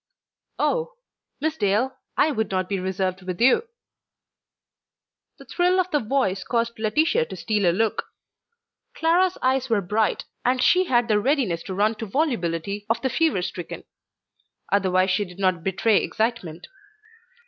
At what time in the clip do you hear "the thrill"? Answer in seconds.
5.37-5.79